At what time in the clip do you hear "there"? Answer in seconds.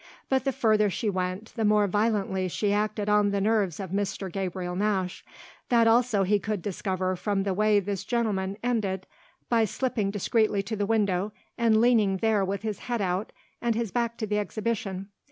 12.17-12.43